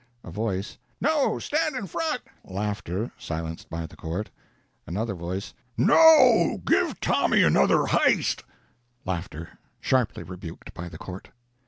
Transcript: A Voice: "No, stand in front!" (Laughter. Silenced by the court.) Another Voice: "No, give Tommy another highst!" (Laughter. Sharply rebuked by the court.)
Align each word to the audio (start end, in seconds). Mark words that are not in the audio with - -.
A 0.23 0.31
Voice: 0.31 0.79
"No, 0.99 1.37
stand 1.37 1.75
in 1.75 1.85
front!" 1.85 2.21
(Laughter. 2.43 3.11
Silenced 3.19 3.69
by 3.69 3.85
the 3.85 3.95
court.) 3.95 4.31
Another 4.87 5.13
Voice: 5.13 5.53
"No, 5.77 6.59
give 6.65 6.99
Tommy 6.99 7.43
another 7.43 7.83
highst!" 7.85 8.41
(Laughter. 9.05 9.59
Sharply 9.79 10.23
rebuked 10.23 10.73
by 10.73 10.89
the 10.89 10.97
court.) 10.97 11.29